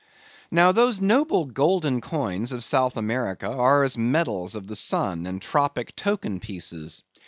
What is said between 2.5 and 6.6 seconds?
of South America are as medals of the sun and tropic token